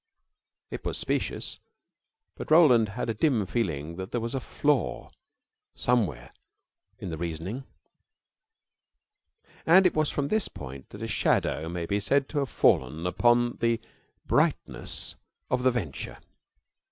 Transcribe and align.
It 0.71 0.83
was 0.83 0.97
specious, 0.97 1.59
but 2.33 2.49
Roland 2.49 2.89
had 2.89 3.07
a 3.07 3.13
dim 3.13 3.45
feeling 3.45 3.97
that 3.97 4.11
there 4.11 4.19
was 4.19 4.33
a 4.33 4.39
flaw 4.39 5.11
somewhere 5.75 6.31
in 6.97 7.11
the 7.11 7.19
reasoning; 7.19 7.65
and 9.63 9.85
it 9.85 9.93
was 9.93 10.09
from 10.09 10.29
this 10.29 10.47
point 10.47 10.89
that 10.89 11.03
a 11.03 11.07
shadow 11.07 11.69
may 11.69 11.85
be 11.85 11.99
said 11.99 12.27
to 12.29 12.39
have 12.39 12.49
fallen 12.49 13.05
upon 13.05 13.57
the 13.57 13.79
brightness 14.25 15.17
of 15.51 15.61
the 15.61 15.69
venture. 15.69 16.17